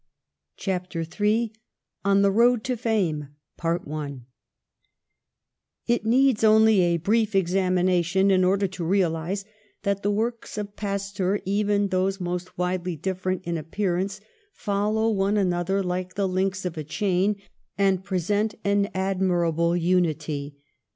[0.57, 1.53] CHAPTER III
[2.03, 3.27] ON THE ROAD TO FAME
[5.85, 9.45] IT needs only a brief examination in order to realise
[9.83, 14.19] that the works of Pasteur, even those most widely different in appearance,
[14.53, 17.35] fol low one another like the links of a chain
[17.77, 20.55] and present an admirable unity.